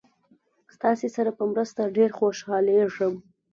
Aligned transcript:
ستاسې 0.75 1.07
سره 1.15 1.31
په 1.37 1.43
مرسته 1.51 1.81
ډېر 1.97 2.09
خوشحالیږم. 2.19 3.13